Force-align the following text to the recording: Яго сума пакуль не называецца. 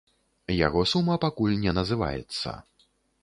Яго 0.67 0.81
сума 0.91 1.17
пакуль 1.27 1.59
не 1.65 1.71
называецца. 1.81 2.57